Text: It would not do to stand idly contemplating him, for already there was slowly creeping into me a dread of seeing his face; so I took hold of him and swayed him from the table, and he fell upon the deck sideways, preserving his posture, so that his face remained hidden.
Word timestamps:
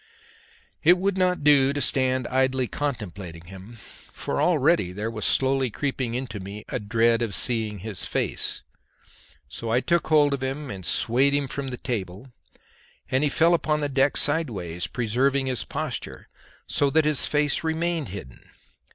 It 0.83 0.97
would 0.97 1.15
not 1.15 1.43
do 1.43 1.73
to 1.73 1.79
stand 1.79 2.25
idly 2.29 2.67
contemplating 2.67 3.45
him, 3.45 3.73
for 3.75 4.41
already 4.41 4.91
there 4.91 5.11
was 5.11 5.25
slowly 5.25 5.69
creeping 5.69 6.15
into 6.15 6.39
me 6.39 6.65
a 6.69 6.79
dread 6.79 7.21
of 7.21 7.35
seeing 7.35 7.77
his 7.77 8.03
face; 8.03 8.63
so 9.47 9.69
I 9.69 9.79
took 9.79 10.07
hold 10.07 10.33
of 10.33 10.41
him 10.41 10.71
and 10.71 10.83
swayed 10.83 11.35
him 11.35 11.47
from 11.47 11.67
the 11.67 11.77
table, 11.77 12.31
and 13.11 13.23
he 13.23 13.29
fell 13.29 13.53
upon 13.53 13.79
the 13.79 13.89
deck 13.89 14.17
sideways, 14.17 14.87
preserving 14.87 15.45
his 15.45 15.65
posture, 15.65 16.29
so 16.65 16.89
that 16.89 17.05
his 17.05 17.27
face 17.27 17.63
remained 17.63 18.09
hidden. 18.09 18.49